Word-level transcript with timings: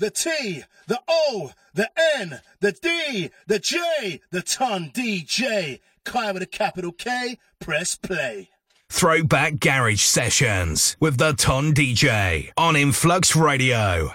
the 0.00 0.10
T, 0.10 0.64
the 0.88 0.98
O, 1.06 1.52
the 1.74 1.88
N, 2.16 2.40
the 2.60 2.72
D, 2.72 3.30
the 3.46 3.58
J, 3.58 4.20
the 4.30 4.40
Ton 4.42 4.90
DJ. 4.92 5.80
Kai 6.04 6.32
with 6.32 6.42
a 6.42 6.46
capital 6.46 6.90
K, 6.90 7.38
press 7.60 7.94
play. 7.96 8.48
Throwback 8.88 9.60
Garage 9.60 10.00
Sessions 10.00 10.96
with 11.00 11.18
the 11.18 11.34
Ton 11.34 11.74
DJ 11.74 12.50
on 12.56 12.76
Influx 12.76 13.36
Radio. 13.36 14.14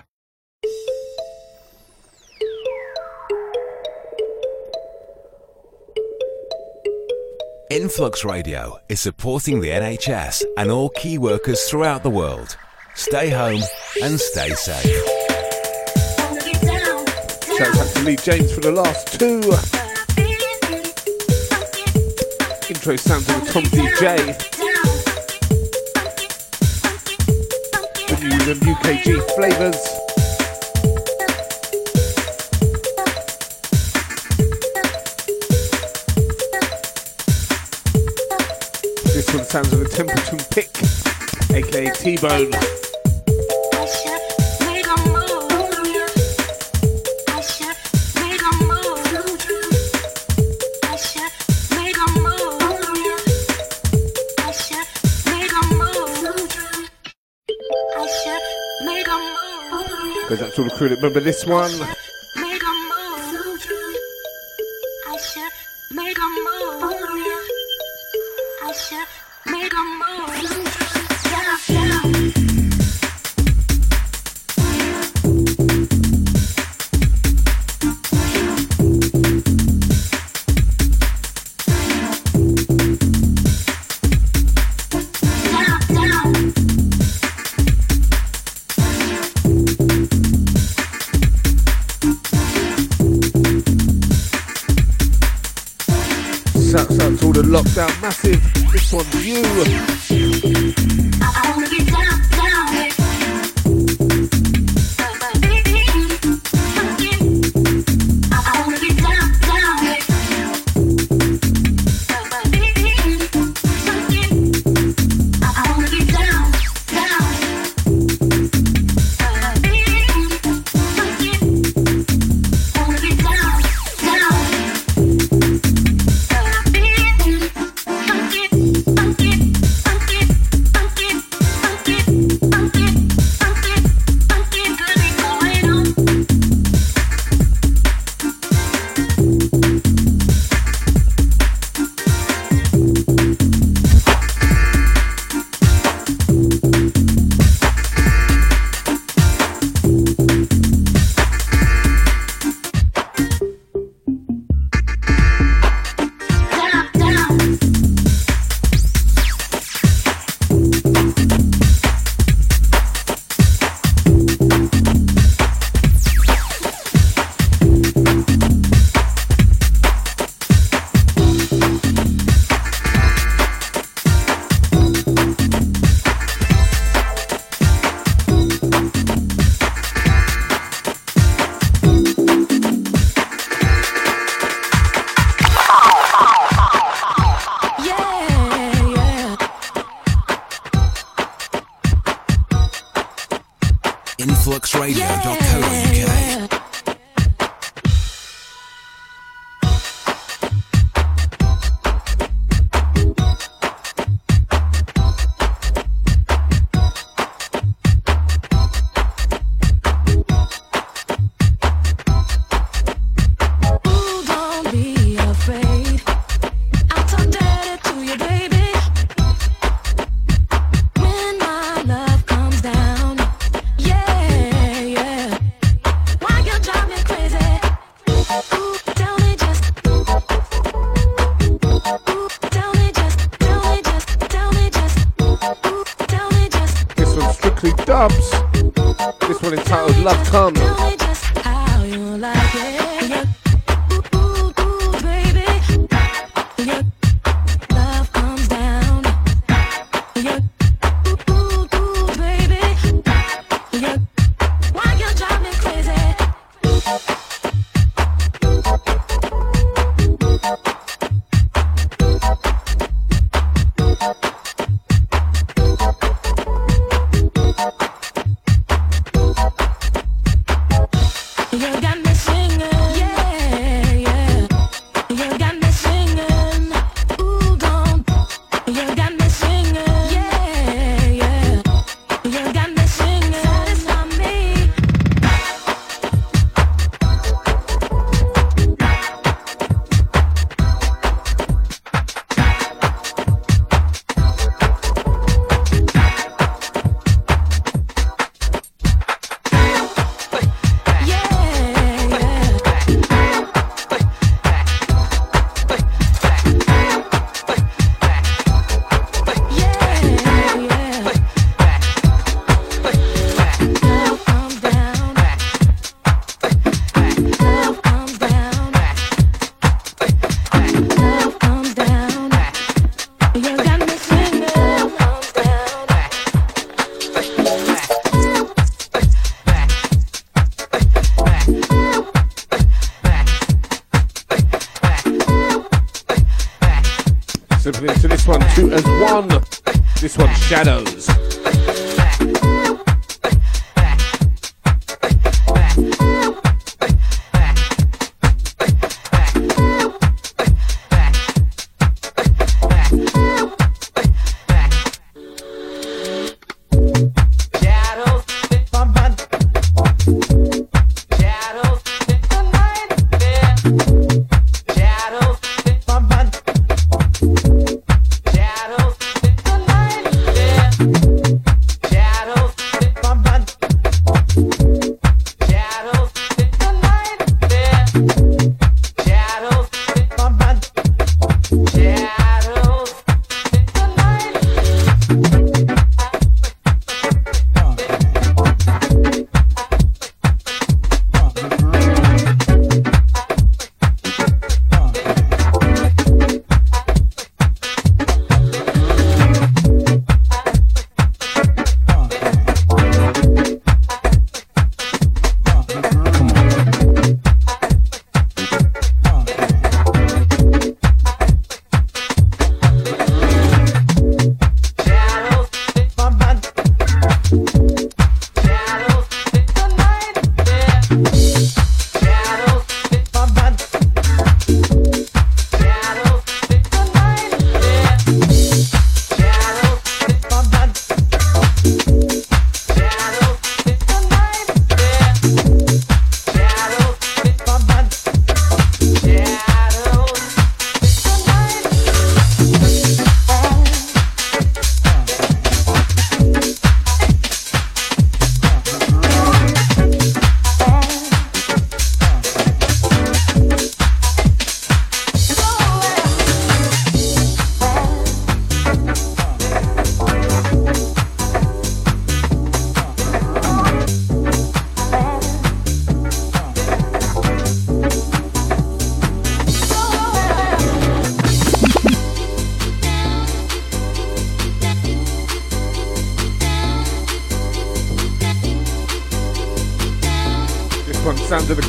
Influx 7.69 8.25
Radio 8.25 8.79
is 8.89 8.99
supporting 8.99 9.59
the 9.59 9.69
NHS 9.69 10.43
and 10.57 10.71
all 10.71 10.89
key 10.89 11.17
workers 11.19 11.69
throughout 11.69 12.01
the 12.01 12.09
world. 12.09 12.57
Stay 12.95 13.29
home 13.29 13.61
and 14.01 14.19
stay 14.19 14.49
safe. 14.51 15.24
Shout 17.57 17.77
out 17.77 17.87
to 17.95 18.03
Lee 18.03 18.17
James 18.17 18.51
for 18.51 18.59
the 18.59 18.69
last 18.69 19.17
two. 19.17 19.39
Intro 22.67 22.97
sounds 22.97 23.29
of 23.29 23.49
Ton 23.49 23.63
DJ. 23.63 24.35
Bringing 28.09 28.31
you 28.31 28.45
the 28.45 28.55
UKG 28.59 29.07
flavours. 29.35 29.81
This 39.13 39.33
one 39.33 39.45
sounds 39.45 39.71
of 39.71 39.79
the 39.79 39.87
Templeton 39.89 40.39
Pick, 40.49 40.71
aka 41.55 41.89
T-Bone. 41.91 42.84
To 60.63 60.69
crew 60.69 60.87
that 60.87 60.95
remember 60.95 61.19
this 61.19 61.45
one. 61.45 61.94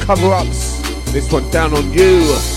Cover 0.07 0.33
ups. 0.33 0.81
This 1.11 1.33
one 1.33 1.51
down 1.51 1.75
on 1.75 1.93
you. 1.93 2.56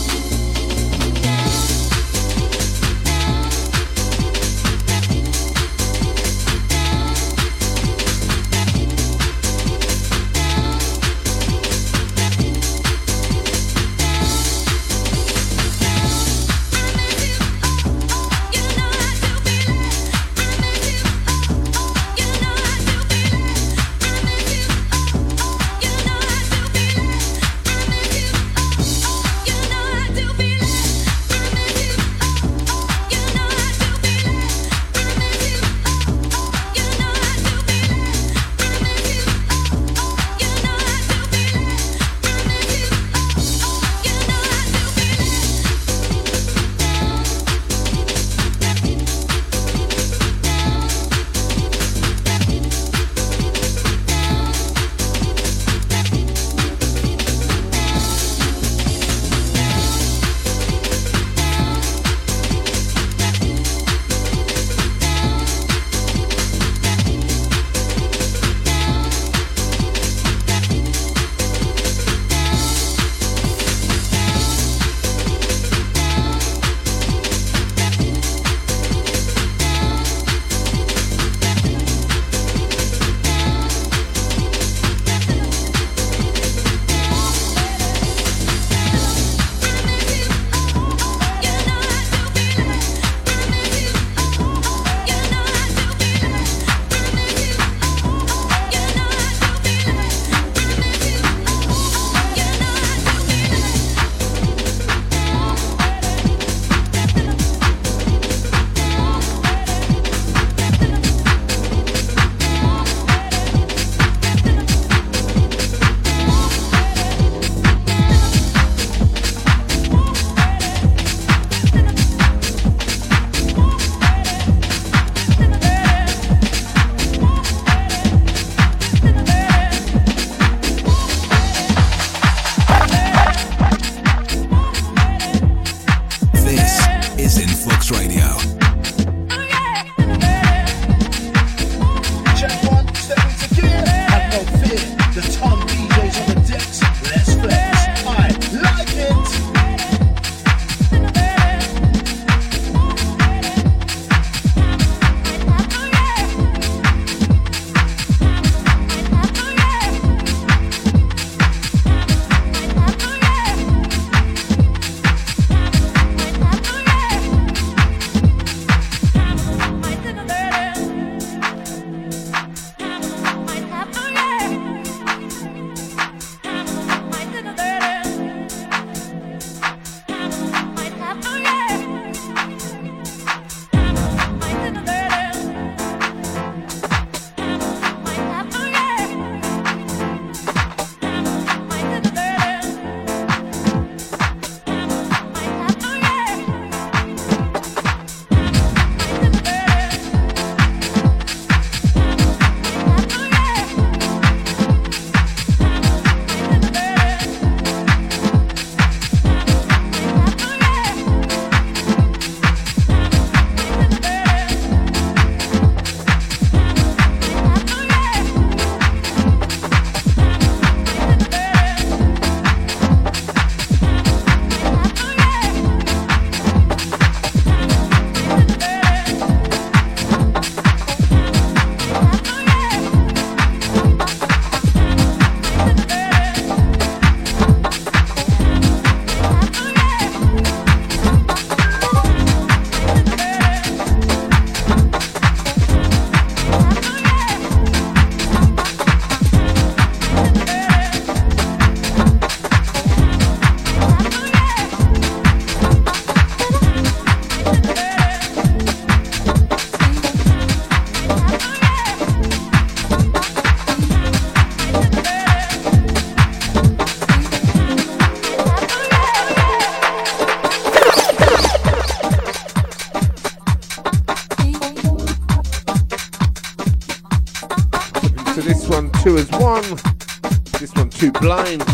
Blind. 281.22 281.69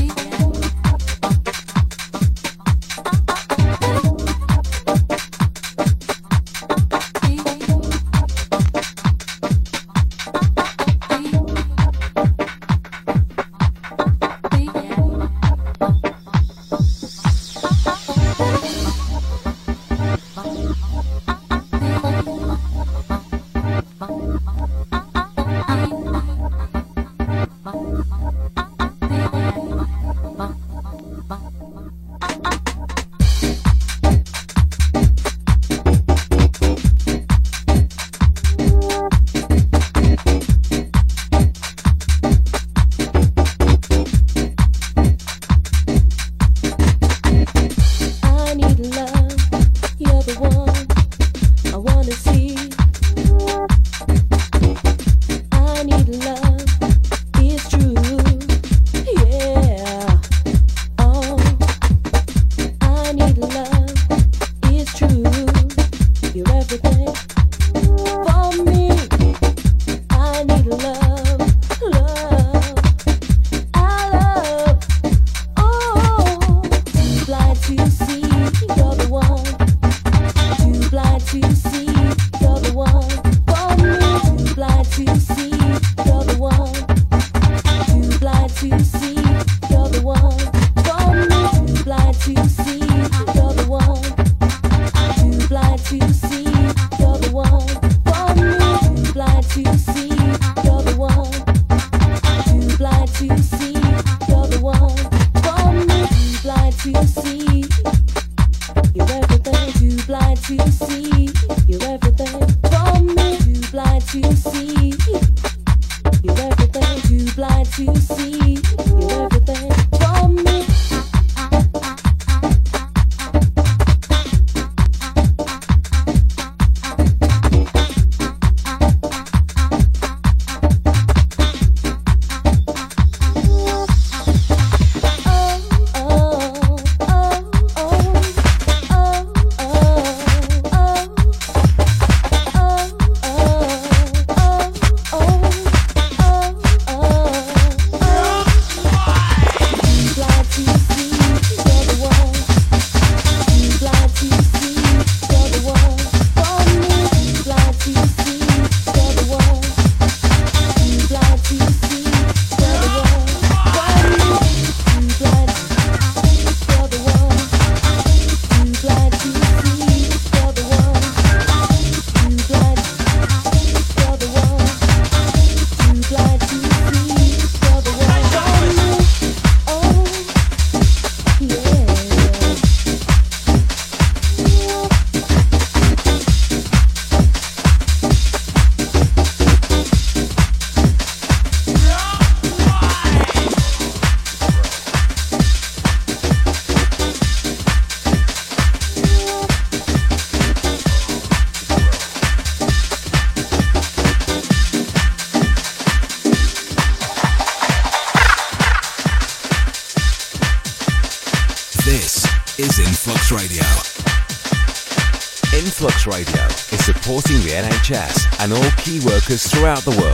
Throughout 219.44 219.80
the 219.80 219.92
world. 219.92 220.05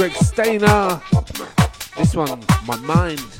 Greg 0.00 0.14
Stainer. 0.14 0.98
This 1.98 2.16
one, 2.16 2.42
My 2.66 2.76
Mind. 2.76 3.39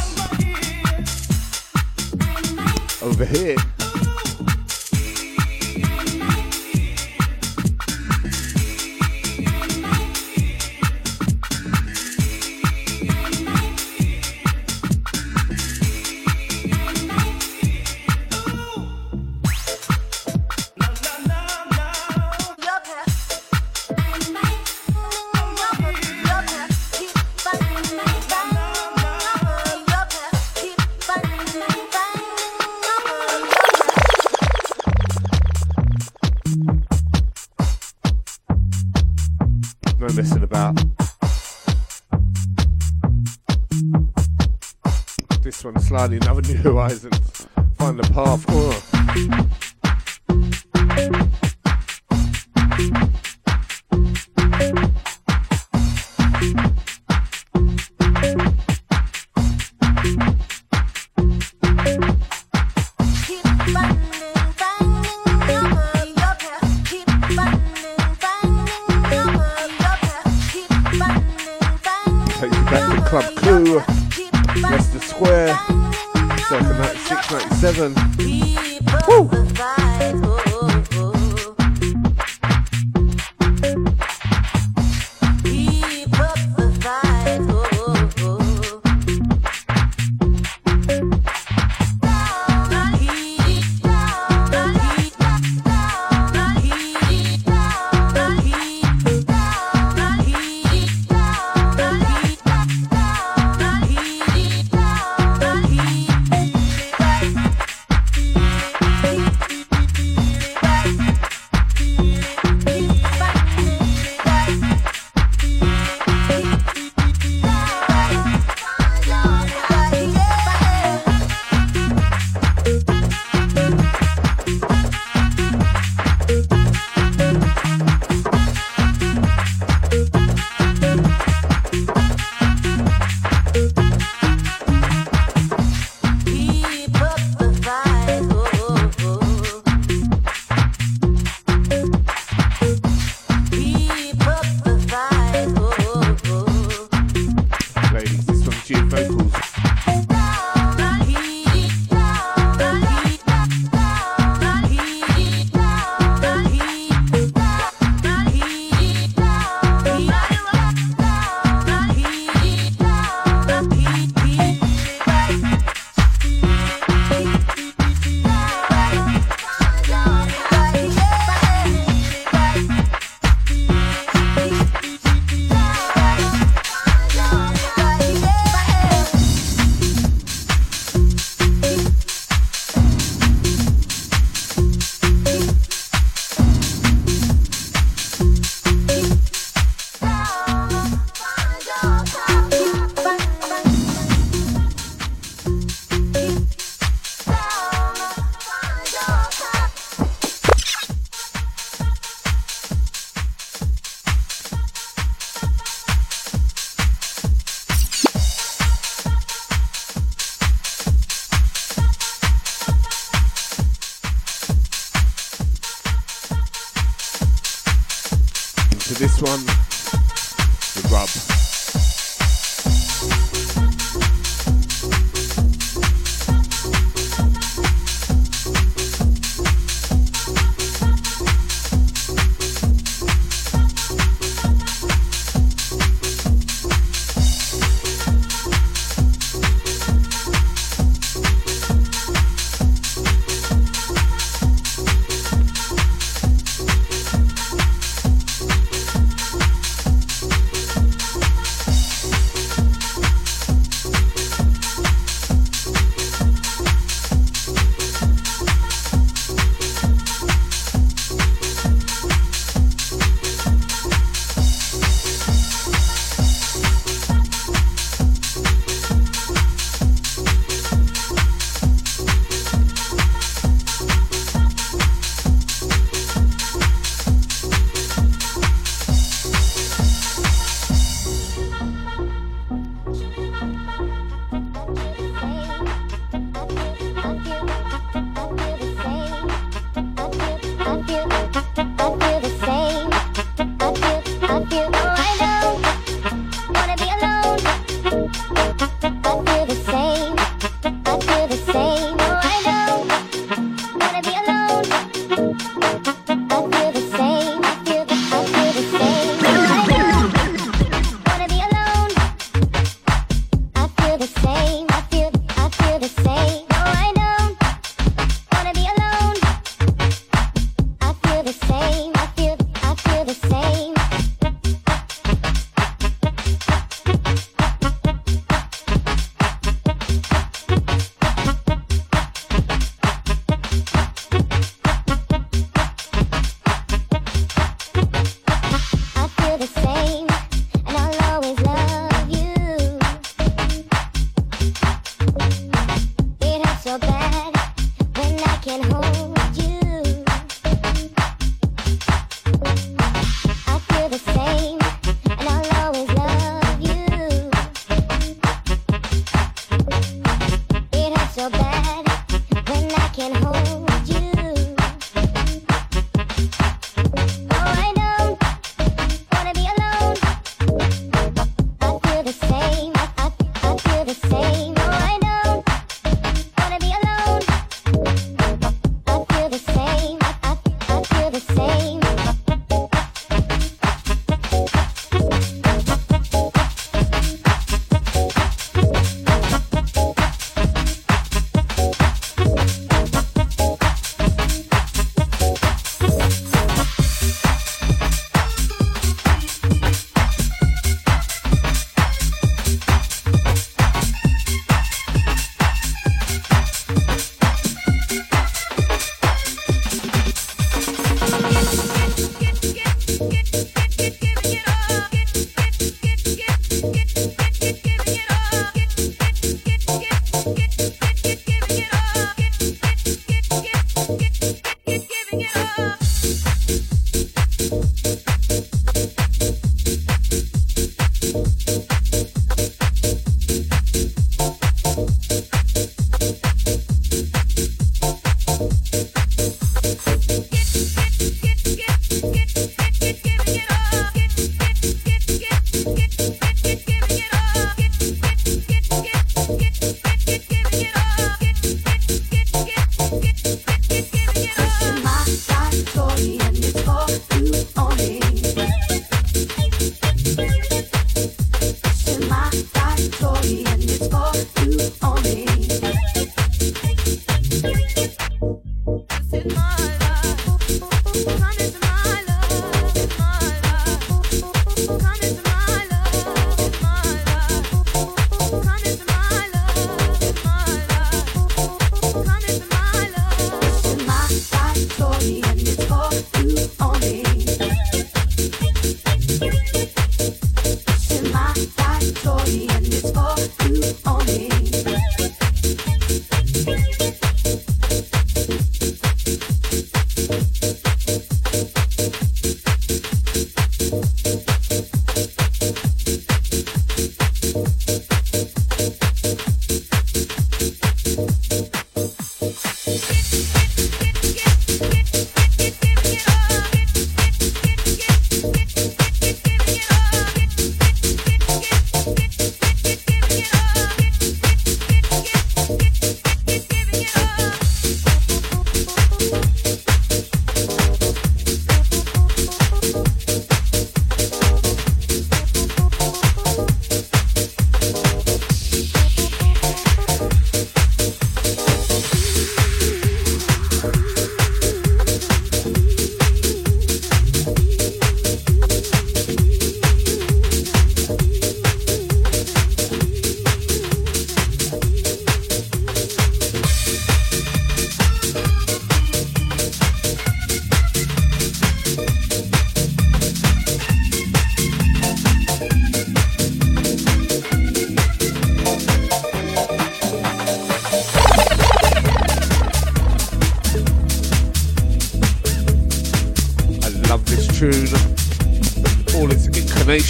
Slightly, 45.91 46.15
another 46.19 46.41
new 46.47 46.55
horizon. 46.55 47.10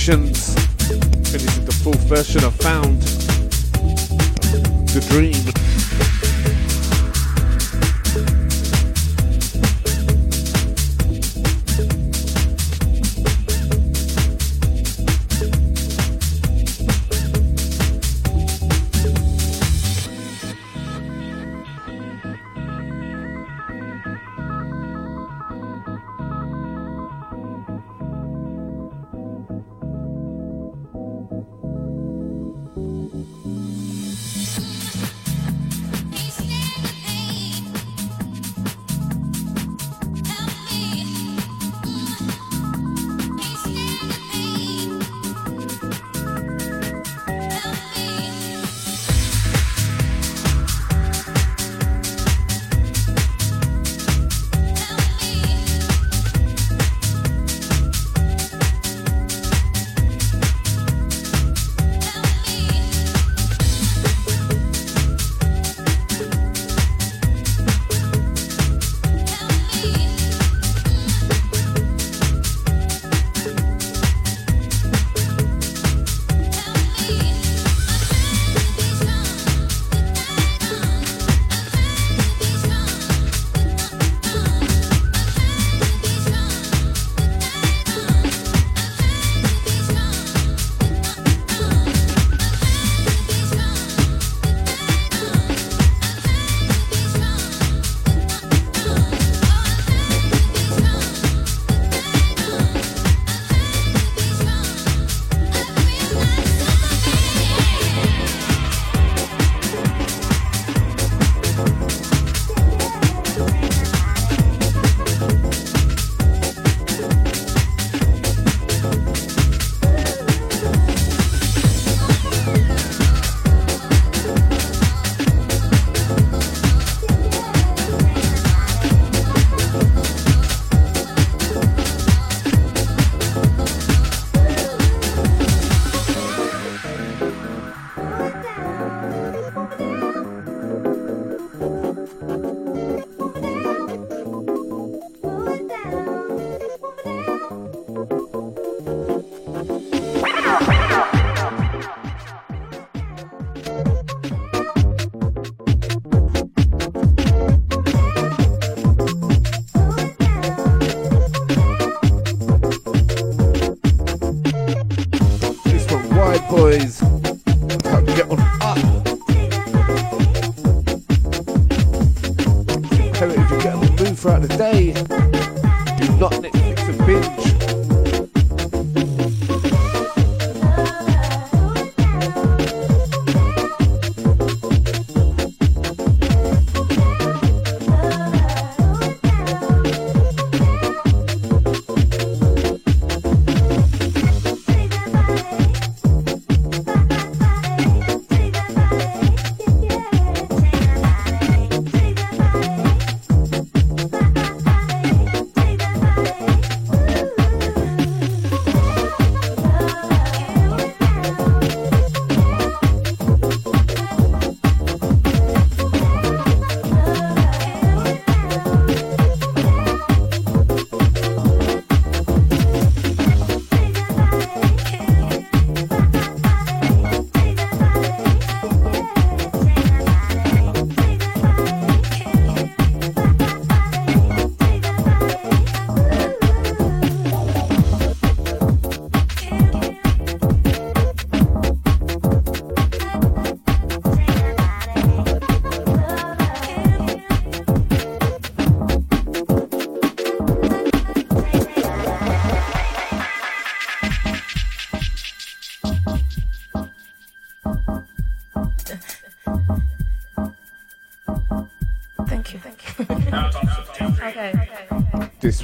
This 0.08 0.56
is 1.36 1.64
the 1.64 1.72
full 1.84 1.94
version 1.94 2.44
of 2.44 2.56
found. 2.56 2.81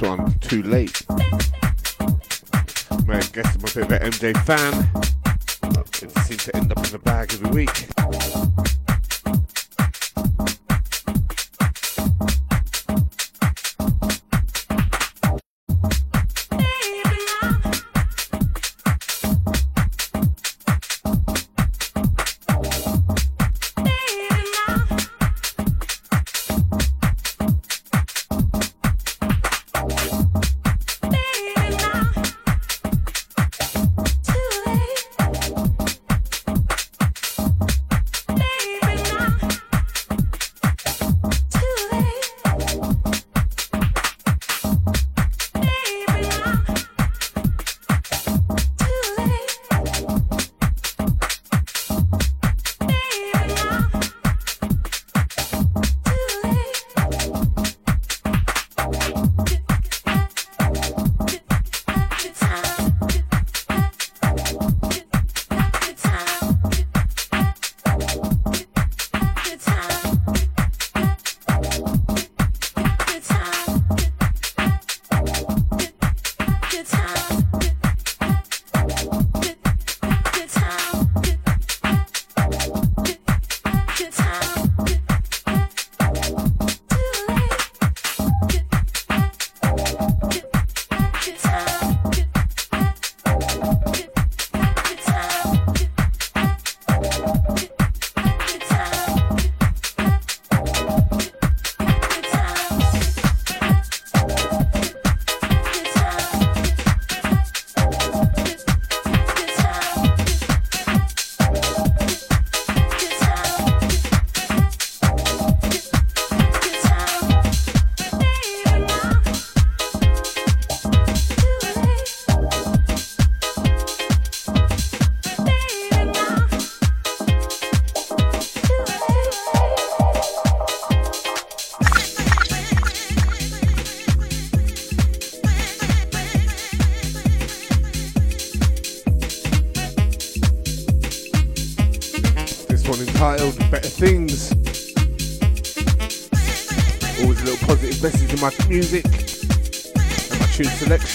One, 0.00 0.32
too 0.38 0.62
late. 0.62 1.04
Man, 3.06 3.22
guess 3.32 3.54
I'm 3.54 3.64
a 3.64 3.98
MJ 3.98 4.32
fan. 4.44 4.97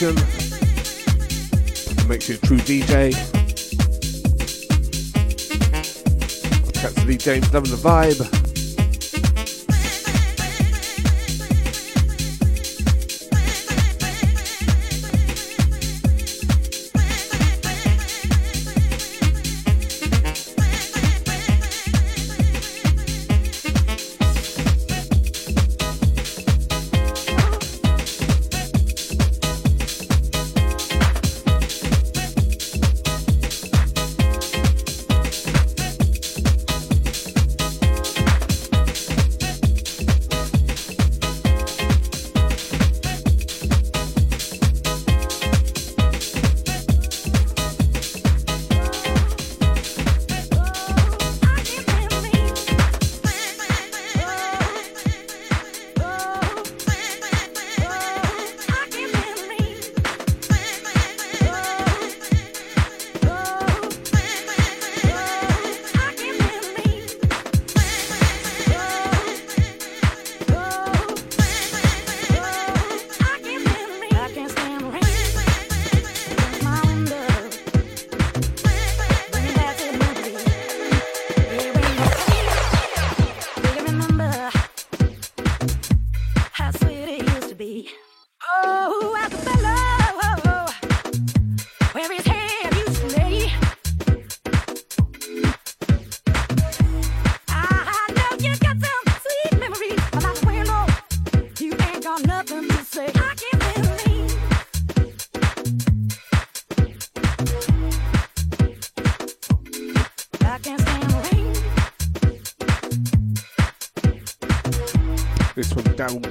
It 0.02 0.18
makes 2.08 2.28
you 2.28 2.36
a 2.36 2.38
true 2.40 2.58
DJ. 2.58 3.14
Catch 6.74 7.06
Lee 7.06 7.18
James 7.18 7.54
loving 7.54 7.70
the 7.70 7.78
vibe. 7.78 8.43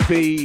B. 0.09 0.39
Should 0.39 0.42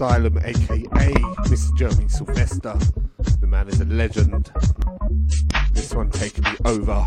Asylum, 0.00 0.38
aka 0.38 1.12
Mr. 1.50 1.76
Jeremy 1.76 2.08
Sylvester. 2.08 2.74
The 3.38 3.46
man 3.46 3.68
is 3.68 3.82
a 3.82 3.84
legend. 3.84 4.50
This 5.74 5.92
one 5.92 6.10
taking 6.10 6.44
me 6.44 6.56
over. 6.64 7.06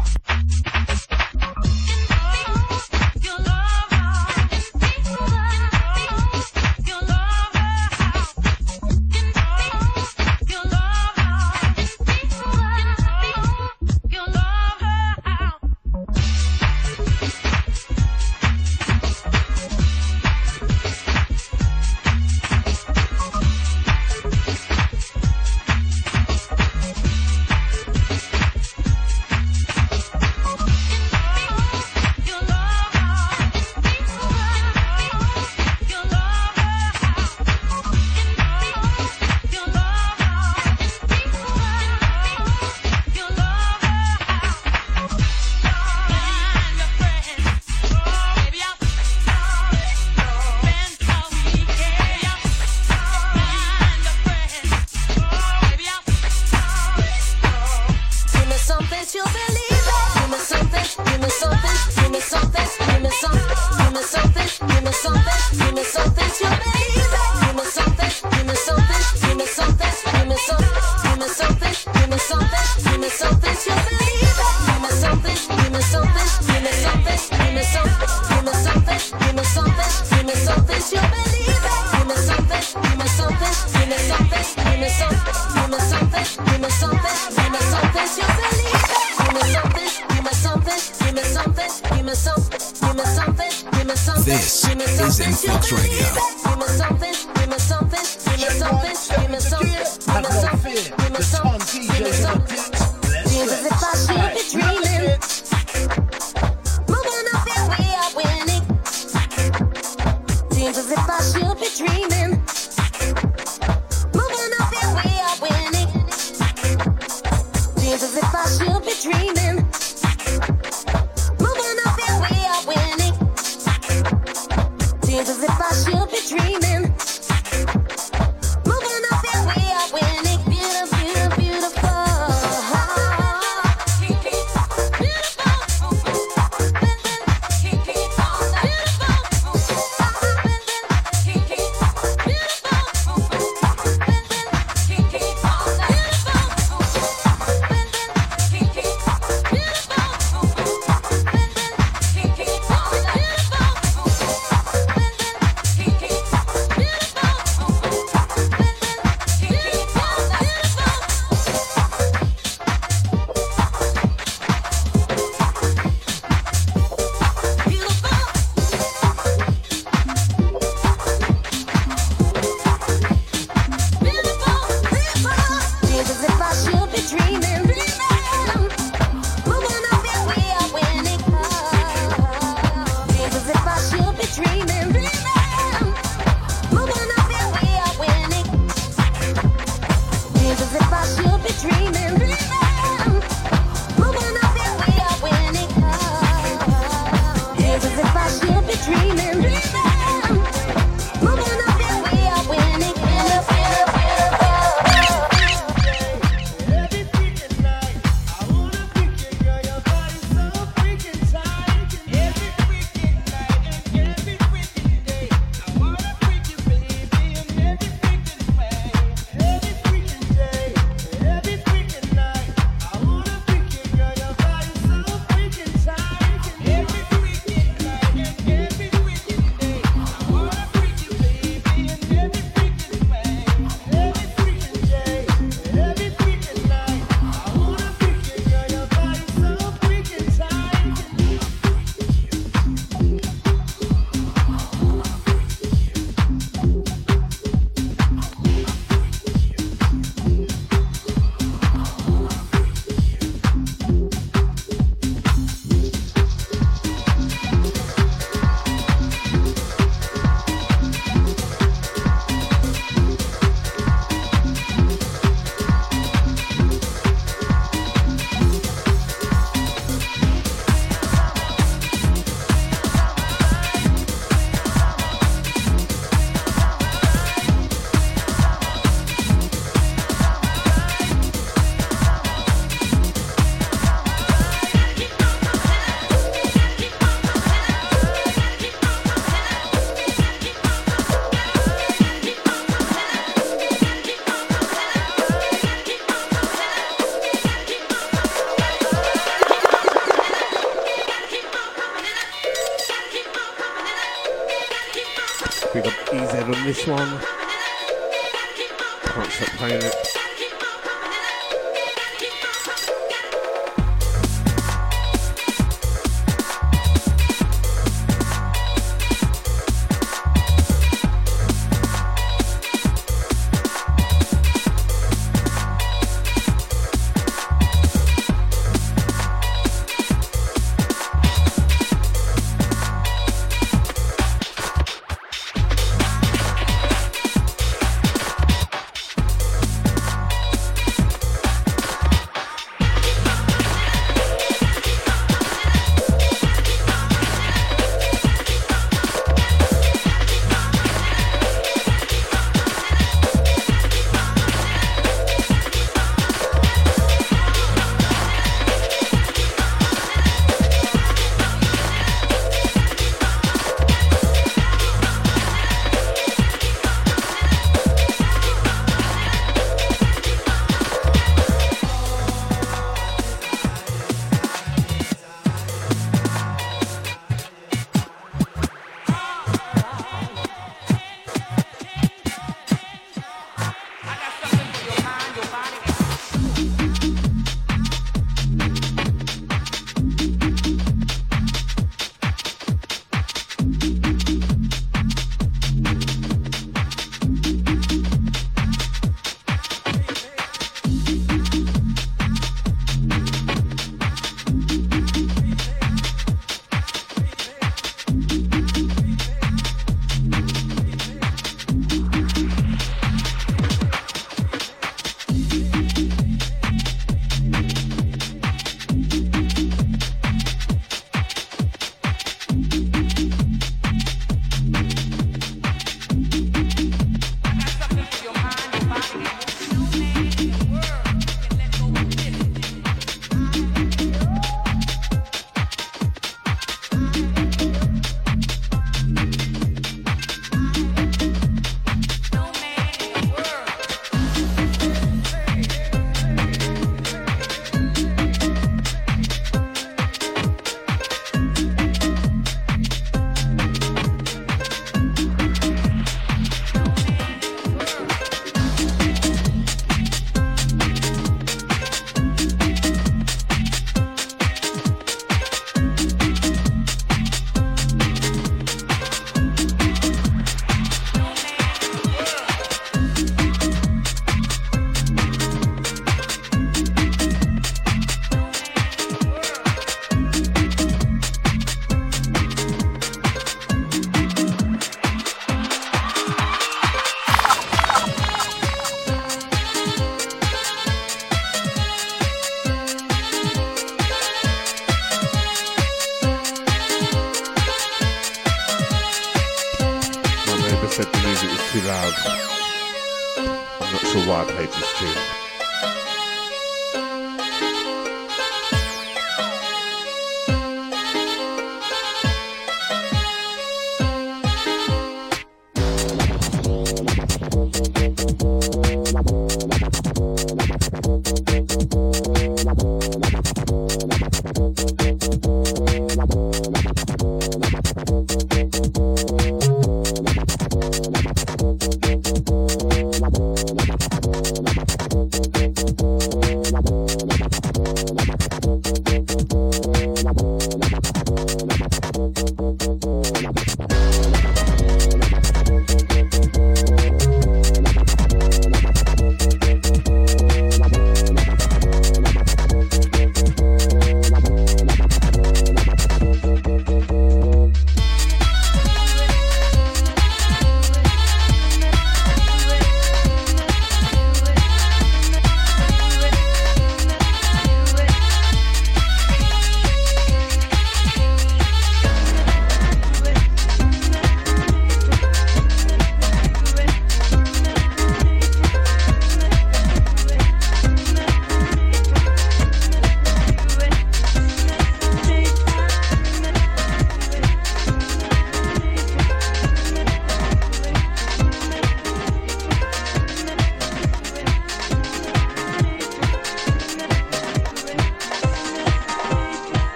This 306.64 306.88
one. 306.88 307.33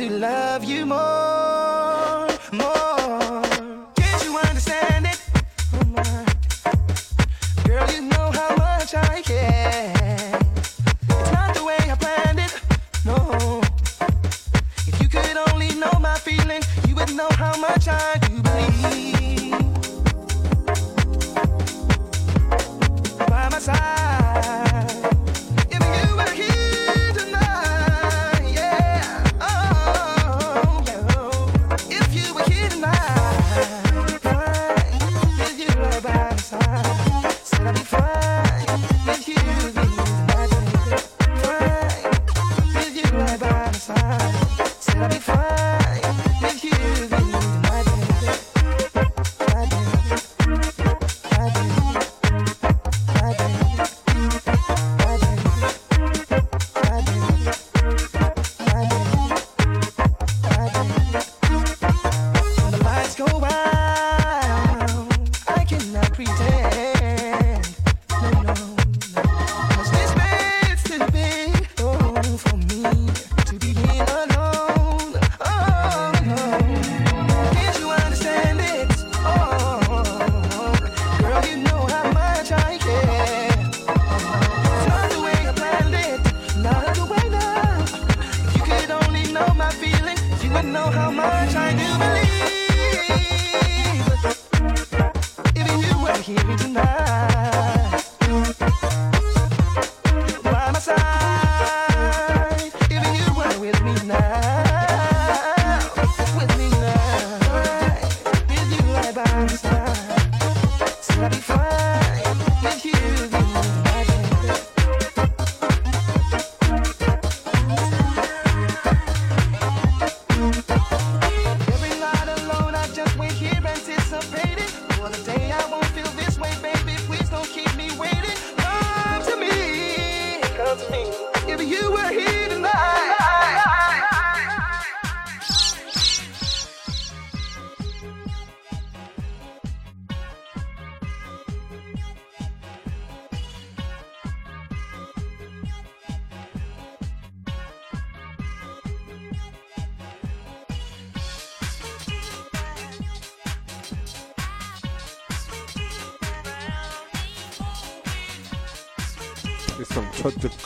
Only 0.00 0.10
want 0.20 0.37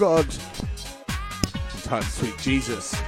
God. 0.03 0.27
Entitled 1.77 2.05
Sweet 2.07 2.39
Jesus. 2.39 3.02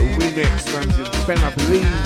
Remix, 0.00 0.72
Ramsey 0.74 1.04
Ben, 1.26 1.38
I 1.38 1.54
believe. 1.54 2.05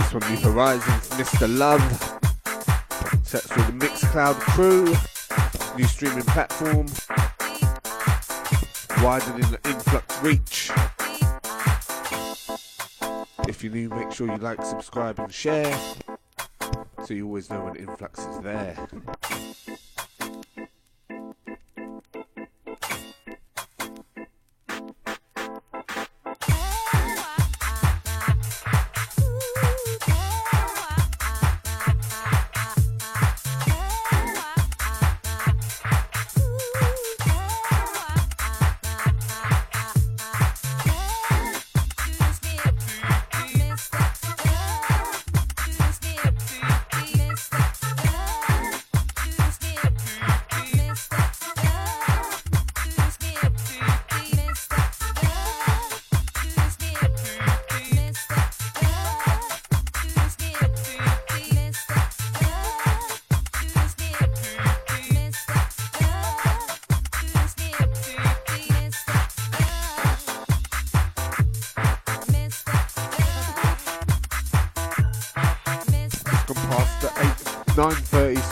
From 0.00 0.20
New 0.30 0.40
Horizons, 0.40 1.08
Mr. 1.10 1.48
Love. 1.58 1.82
Sets 3.24 3.46
for 3.46 3.60
the 3.62 3.72
Mixcloud 3.72 4.34
crew. 4.40 4.86
New 5.76 5.84
streaming 5.84 6.24
platform. 6.24 6.86
Widening 9.02 9.50
the 9.50 9.60
influx 9.64 10.22
reach. 10.22 10.70
If 13.48 13.62
you're 13.62 13.72
new, 13.72 13.88
make 13.90 14.12
sure 14.12 14.30
you 14.30 14.36
like, 14.36 14.62
subscribe, 14.64 15.18
and 15.18 15.32
share 15.32 15.76
so 17.04 17.14
you 17.14 17.26
always 17.26 17.50
know 17.50 17.64
when 17.64 17.76
influx 17.76 18.20
is 18.20 18.38
there. 18.40 18.76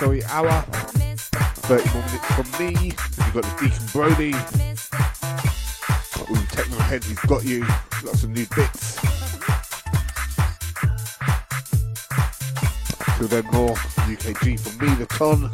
Sorry, 0.00 0.24
hour. 0.24 0.62
30 1.68 1.90
more 1.92 2.02
minutes 2.06 2.26
from 2.32 2.48
me. 2.58 2.72
You've 2.86 3.34
got 3.34 3.44
the 3.44 3.54
Deacon 3.60 3.86
Brody. 3.92 4.30
The 6.30 6.46
techno 6.48 6.78
heads, 6.78 7.06
he's 7.06 7.18
got 7.20 7.44
you. 7.44 7.66
Lots 8.02 8.24
of 8.24 8.30
new 8.30 8.46
bits. 8.56 8.98
Till 13.18 13.28
then, 13.28 13.44
more 13.52 13.76
UKG 13.76 14.58
from 14.58 14.88
me, 14.88 14.94
the 14.94 15.04
Ton. 15.04 15.50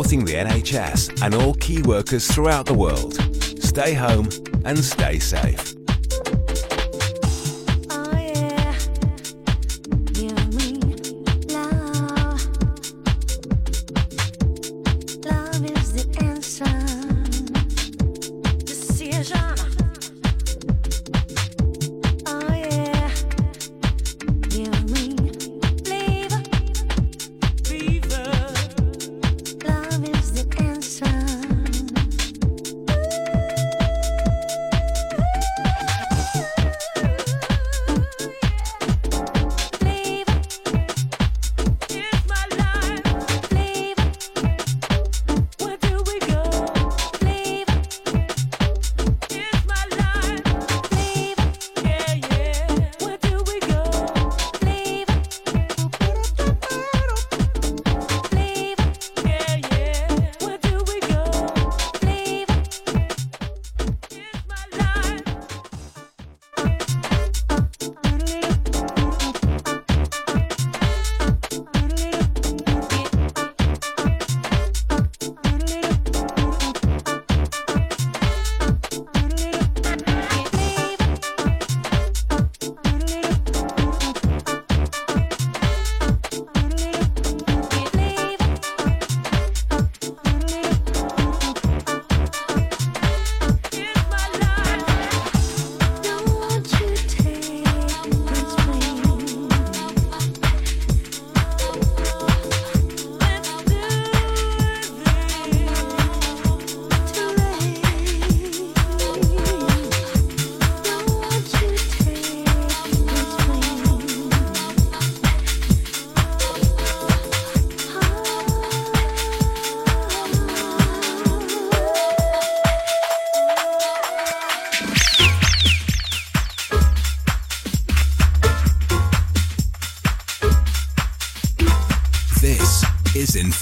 Supporting 0.00 0.24
the 0.24 0.32
NHS 0.32 1.22
and 1.22 1.34
all 1.34 1.52
key 1.54 1.82
workers 1.82 2.26
throughout 2.26 2.64
the 2.64 2.72
world. 2.72 3.14
Stay 3.62 3.92
home 3.92 4.30
and 4.64 4.78
stay 4.78 5.18
safe. 5.18 5.69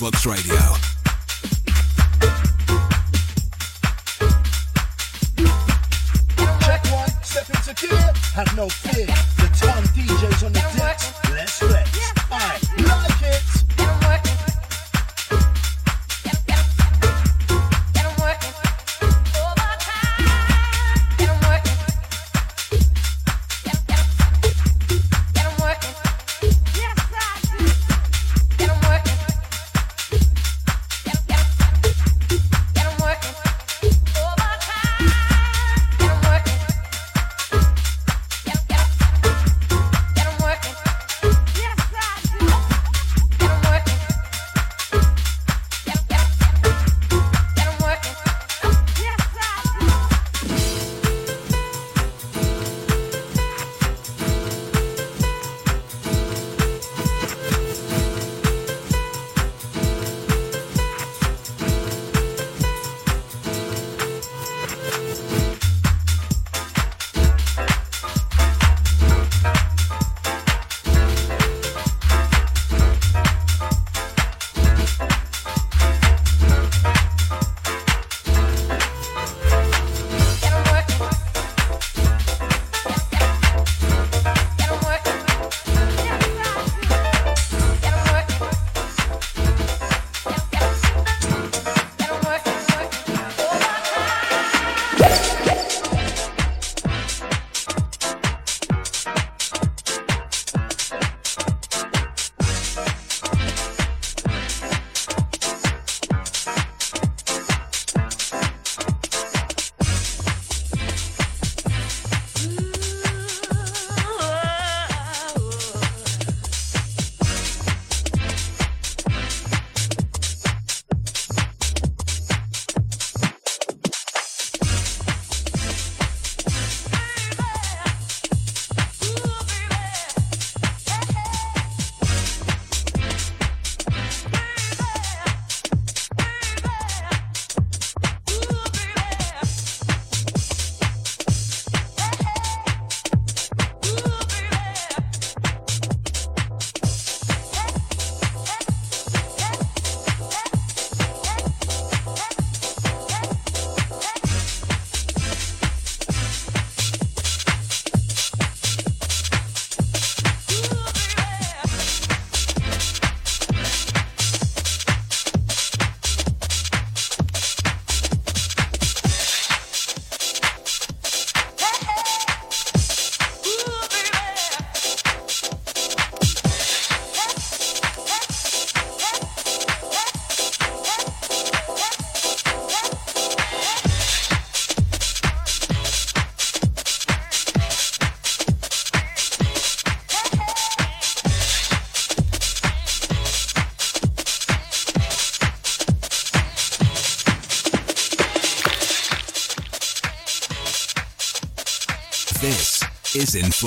This 0.01 0.27
Radio. 0.27 0.78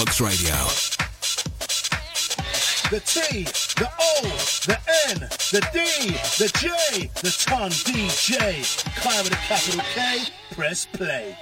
Radio. 0.01 0.55
The 2.89 2.99
T, 3.05 3.43
the 3.77 3.87
O, 3.99 4.21
the 4.65 4.77
N, 5.09 5.19
the 5.51 5.61
D, 5.71 6.11
the 6.39 6.51
J, 6.57 7.07
the 7.21 7.45
Ton 7.45 7.69
DJ. 7.69 8.65
Kai 8.95 9.21
with 9.21 9.31
a 9.31 9.35
capital 9.35 9.81
K. 9.93 10.23
Press 10.55 10.87
play. 10.87 11.37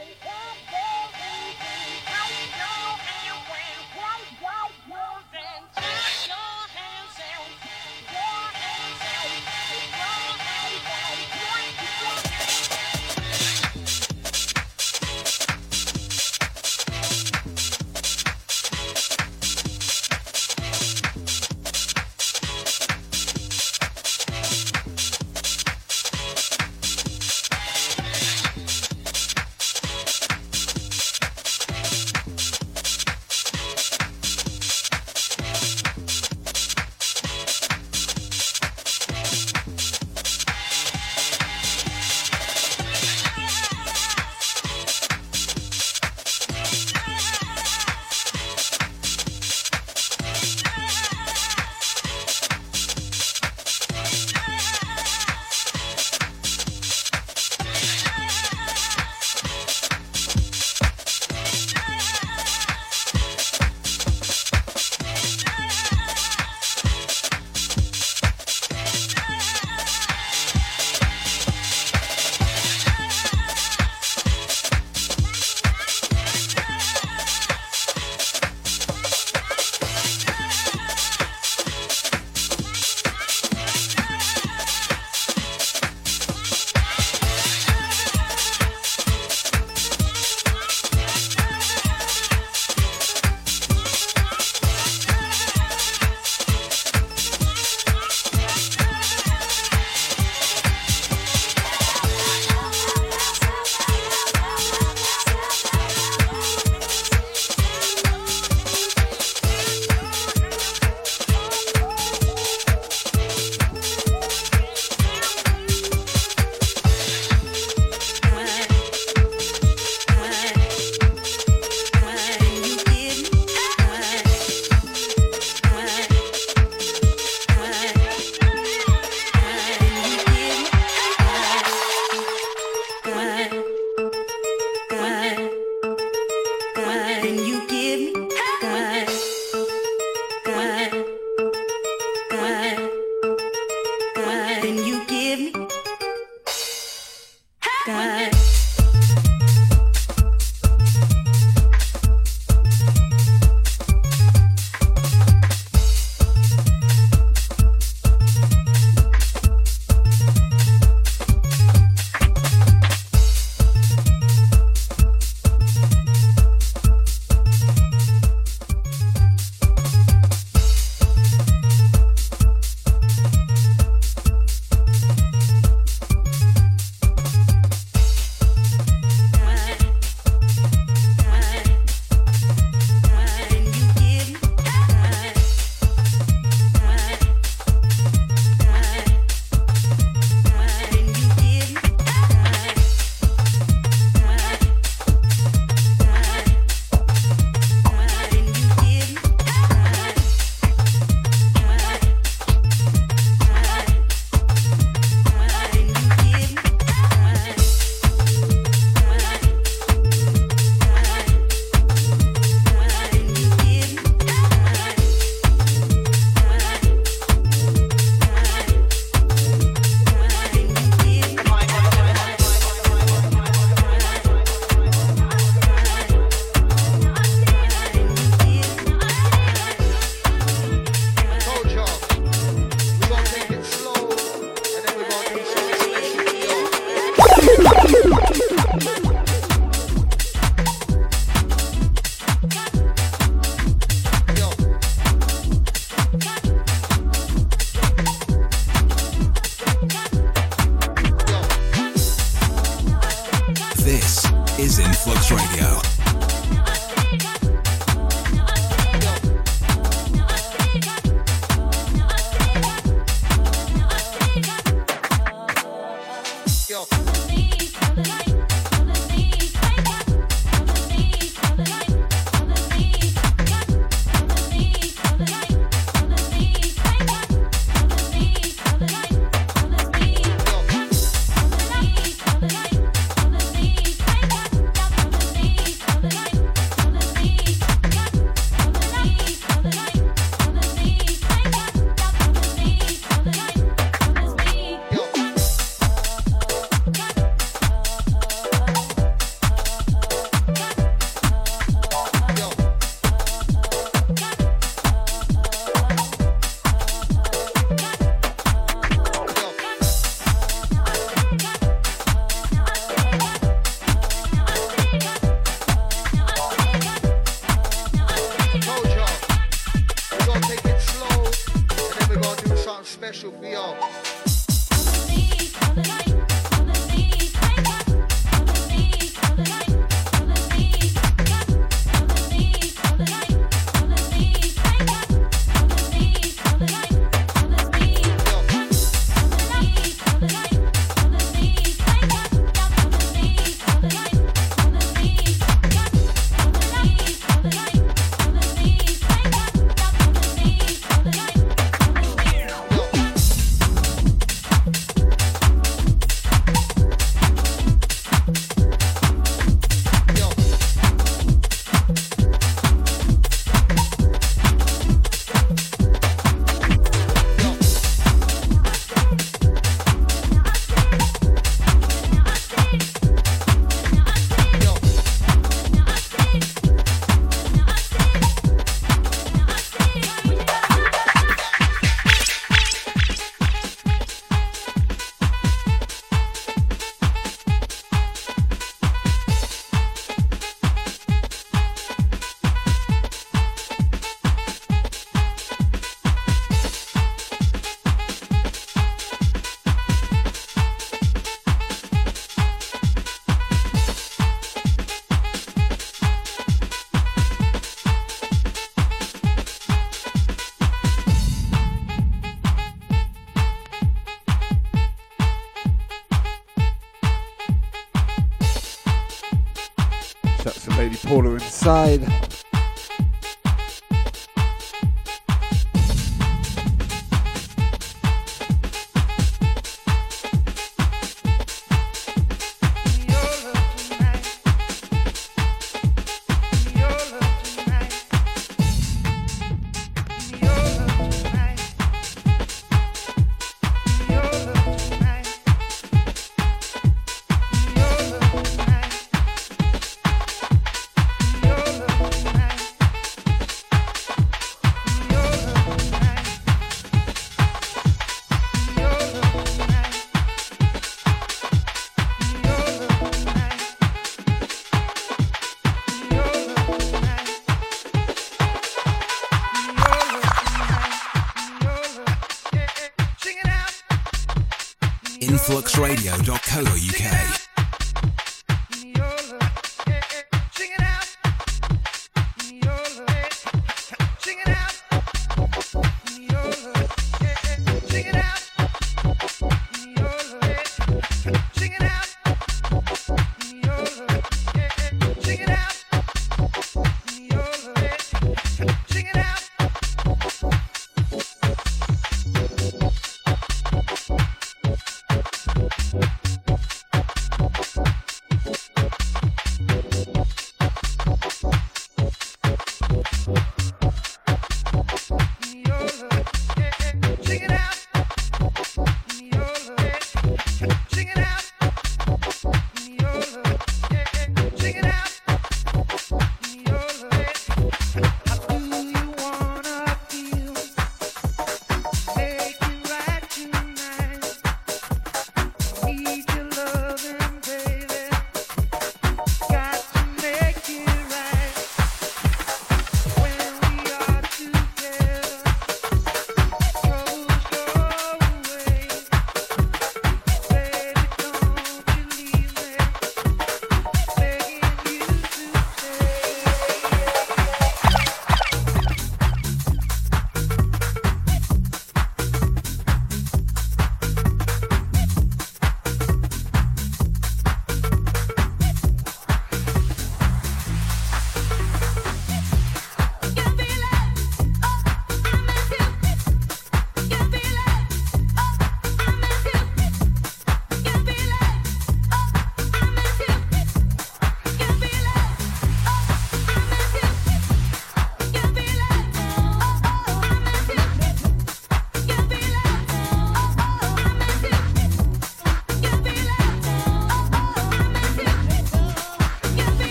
Paula 421.69 422.28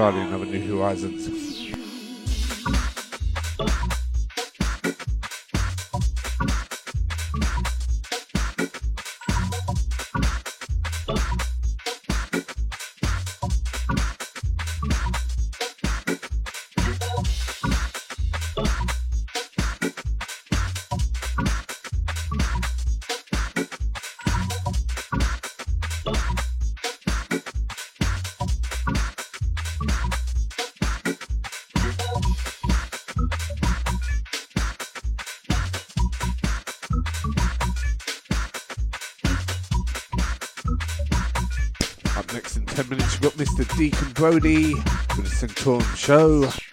Australian 0.00 0.32
of 0.32 0.40
a 0.40 0.46
New 0.46 0.78
Horizons. 0.78 1.59
Brody 44.20 44.74
with 44.74 45.20
a 45.20 45.46
Synctron 45.46 45.82
Show. 45.96 46.69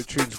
poetry 0.00 0.29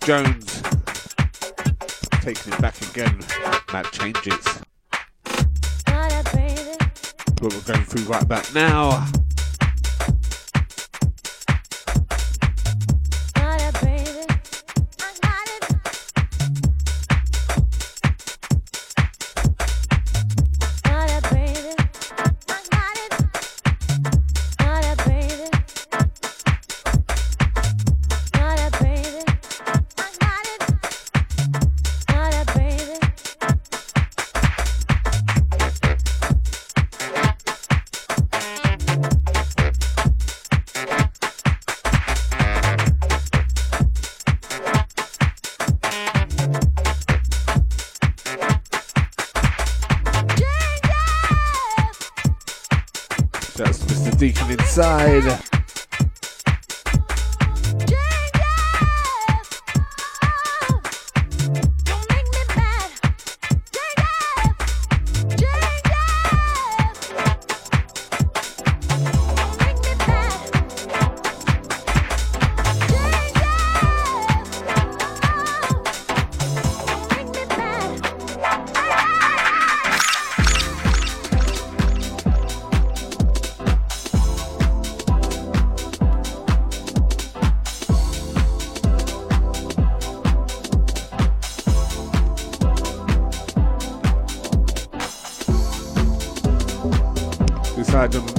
don't 0.00 0.39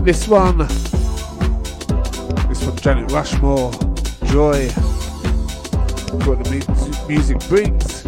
this 0.03 0.27
one. 0.27 0.57
This 2.47 2.63
from 2.63 2.75
Janet 2.77 3.11
Rushmore, 3.11 3.71
Joy. 4.25 4.69
What 6.25 6.43
the 6.43 7.05
music 7.07 7.39
brings, 7.47 8.03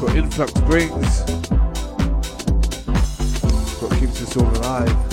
what 0.00 0.14
influx 0.14 0.52
brings, 0.52 1.22
what 3.80 3.98
keeps 3.98 4.22
us 4.22 4.36
all 4.36 4.46
alive. 4.58 5.09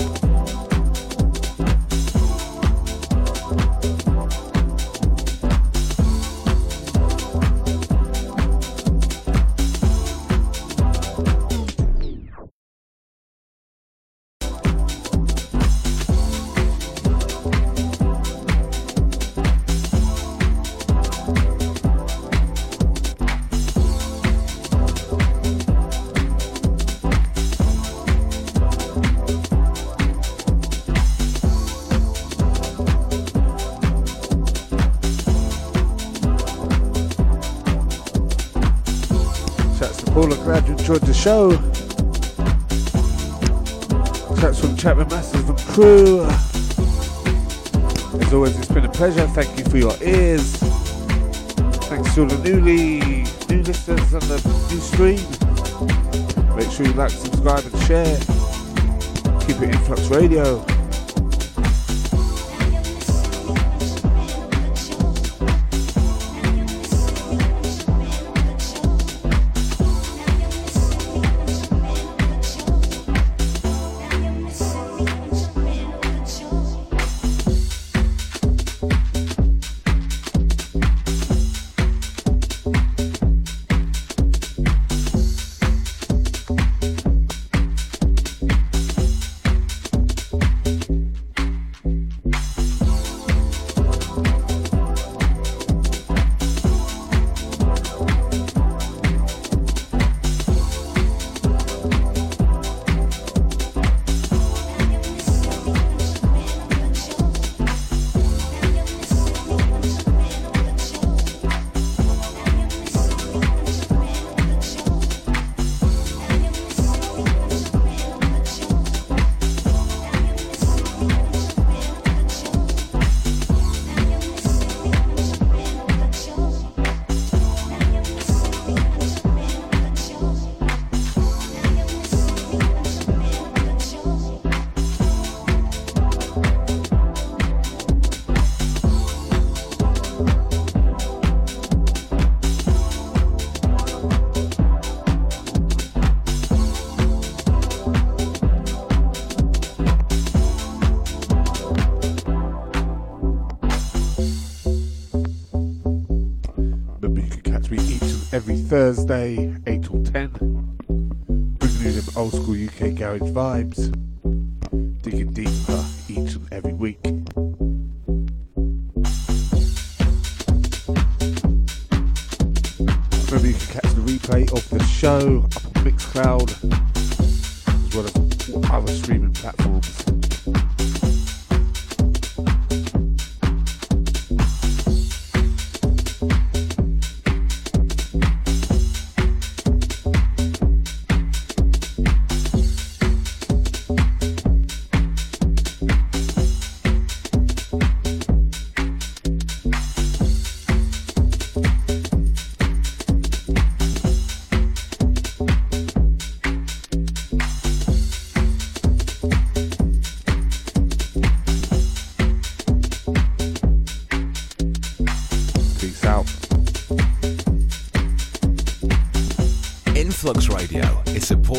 Glad 40.60 40.68
you 40.68 40.76
enjoyed 40.76 41.00
the 41.02 41.14
show. 41.14 41.50
Shouts 44.40 44.60
from 44.60 44.76
Chapman 44.76 45.08
Masters 45.08 45.48
and 45.48 45.58
crew. 45.58 46.24
As 48.20 48.32
always, 48.32 48.58
it's 48.58 48.68
been 48.68 48.84
a 48.84 48.88
pleasure. 48.88 49.26
Thank 49.28 49.58
you 49.58 49.64
for 49.64 49.78
your 49.78 49.94
ears. 50.02 50.56
Thanks 51.88 52.14
to 52.14 52.22
all 52.22 52.26
the 52.26 52.38
newly 52.44 53.00
new 53.48 53.62
listeners 53.62 54.14
on 54.14 54.20
the 54.28 54.38
new 54.70 54.80
stream. 54.80 56.56
Make 56.56 56.70
sure 56.70 56.86
you 56.86 56.92
like, 56.94 57.10
subscribe, 57.10 57.64
and 57.64 57.82
share. 57.82 58.18
Keep 59.40 59.62
it 59.62 59.74
Influx 59.74 60.08
Radio. 60.08 60.77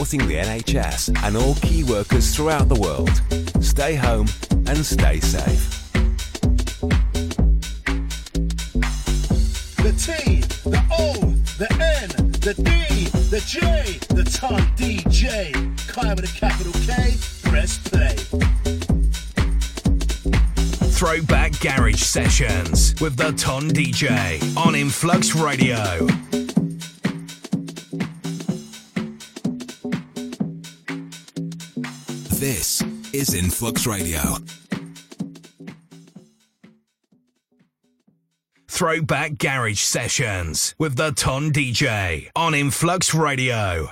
Supporting 0.09 0.27
the 0.27 0.41
NHS 0.41 1.23
and 1.23 1.37
all 1.37 1.53
key 1.55 1.83
workers 1.83 2.35
throughout 2.35 2.67
the 2.67 2.73
world. 2.73 3.11
Stay 3.63 3.93
home 3.93 4.25
and 4.65 4.83
stay 4.83 5.19
safe. 5.19 5.91
The 9.77 9.93
T, 9.99 10.41
the 10.67 10.83
O, 10.97 11.13
the 11.59 11.71
N, 11.73 12.31
the 12.41 12.55
D, 12.55 13.05
the 13.29 13.39
J, 13.45 13.99
the 14.15 14.23
Ton 14.23 14.61
DJ. 14.75 15.53
Kai 15.87 16.15
with 16.15 16.23
a 16.23 16.39
capital 16.39 16.73
K, 16.87 17.13
press 17.43 17.77
play. 17.77 18.15
Throwback 20.89 21.59
Garage 21.59 22.01
Sessions 22.01 22.99
with 22.99 23.15
the 23.15 23.31
Ton 23.33 23.69
DJ 23.69 24.57
on 24.57 24.73
Influx 24.73 25.35
Radio. 25.35 26.07
Is 33.59 33.63
Influx 33.63 33.85
Radio. 33.85 34.19
Throwback 38.67 39.37
Garage 39.37 39.79
Sessions 39.79 40.75
with 40.77 40.95
the 40.95 41.11
Ton 41.11 41.51
DJ 41.51 42.29
on 42.35 42.55
Influx 42.55 43.13
Radio. 43.13 43.89